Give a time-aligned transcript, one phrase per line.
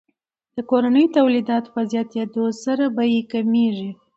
[0.55, 3.91] د کورنیو تولیداتو په زیاتیدو سره بیې کمیږي.